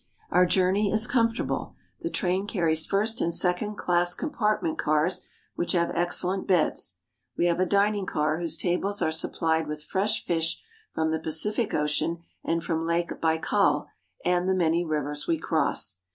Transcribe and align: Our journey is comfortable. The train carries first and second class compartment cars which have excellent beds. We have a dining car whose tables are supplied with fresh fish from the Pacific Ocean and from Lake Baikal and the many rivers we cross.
Our 0.31 0.47
journey 0.47 0.91
is 0.91 1.05
comfortable. 1.05 1.75
The 2.01 2.09
train 2.09 2.47
carries 2.47 2.87
first 2.87 3.21
and 3.21 3.31
second 3.31 3.75
class 3.75 4.15
compartment 4.15 4.79
cars 4.79 5.27
which 5.53 5.73
have 5.73 5.91
excellent 5.93 6.47
beds. 6.47 6.95
We 7.37 7.45
have 7.45 7.59
a 7.59 7.67
dining 7.67 8.07
car 8.07 8.39
whose 8.39 8.57
tables 8.57 9.03
are 9.03 9.11
supplied 9.11 9.67
with 9.67 9.83
fresh 9.85 10.25
fish 10.25 10.59
from 10.91 11.11
the 11.11 11.19
Pacific 11.19 11.75
Ocean 11.75 12.23
and 12.43 12.63
from 12.63 12.81
Lake 12.83 13.21
Baikal 13.21 13.89
and 14.25 14.49
the 14.49 14.55
many 14.55 14.83
rivers 14.83 15.27
we 15.27 15.37
cross. 15.37 15.99